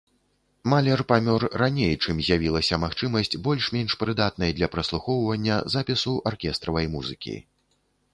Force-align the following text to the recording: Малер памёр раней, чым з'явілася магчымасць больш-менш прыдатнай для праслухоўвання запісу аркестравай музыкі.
Малер 0.71 1.01
памёр 1.09 1.43
раней, 1.61 1.91
чым 2.05 2.21
з'явілася 2.27 2.79
магчымасць 2.83 3.37
больш-менш 3.47 3.97
прыдатнай 4.05 4.55
для 4.61 4.71
праслухоўвання 4.77 5.59
запісу 5.75 6.15
аркестравай 6.31 6.85
музыкі. 6.95 7.37